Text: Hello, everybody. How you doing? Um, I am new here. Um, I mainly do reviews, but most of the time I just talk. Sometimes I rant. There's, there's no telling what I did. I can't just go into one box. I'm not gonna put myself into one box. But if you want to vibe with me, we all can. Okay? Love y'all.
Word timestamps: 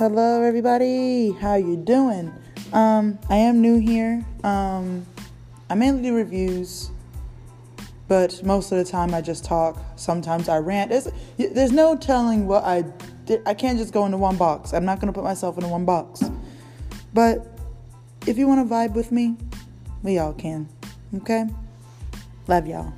Hello, 0.00 0.42
everybody. 0.42 1.32
How 1.32 1.56
you 1.56 1.76
doing? 1.76 2.32
Um, 2.72 3.18
I 3.28 3.36
am 3.36 3.60
new 3.60 3.76
here. 3.76 4.24
Um, 4.42 5.04
I 5.68 5.74
mainly 5.74 6.00
do 6.00 6.16
reviews, 6.16 6.90
but 8.08 8.42
most 8.42 8.72
of 8.72 8.78
the 8.78 8.90
time 8.90 9.12
I 9.12 9.20
just 9.20 9.44
talk. 9.44 9.78
Sometimes 9.96 10.48
I 10.48 10.56
rant. 10.56 10.88
There's, 10.88 11.08
there's 11.36 11.72
no 11.72 11.98
telling 11.98 12.46
what 12.46 12.64
I 12.64 12.86
did. 13.26 13.42
I 13.44 13.52
can't 13.52 13.76
just 13.76 13.92
go 13.92 14.06
into 14.06 14.16
one 14.16 14.38
box. 14.38 14.72
I'm 14.72 14.86
not 14.86 15.00
gonna 15.00 15.12
put 15.12 15.22
myself 15.22 15.58
into 15.58 15.68
one 15.68 15.84
box. 15.84 16.22
But 17.12 17.58
if 18.26 18.38
you 18.38 18.48
want 18.48 18.66
to 18.66 18.74
vibe 18.74 18.94
with 18.94 19.12
me, 19.12 19.36
we 20.02 20.16
all 20.16 20.32
can. 20.32 20.66
Okay? 21.14 21.44
Love 22.48 22.66
y'all. 22.66 22.94